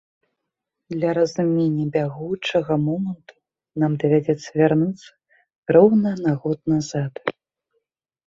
Для 0.93 1.09
разумення 1.17 1.83
бягучага 1.97 2.77
моманту 2.87 3.35
нам 3.83 3.91
давядзецца 4.03 4.49
вярнуцца 4.61 5.09
роўна 5.77 6.11
на 6.25 6.33
год 6.47 6.59
назад. 6.73 7.13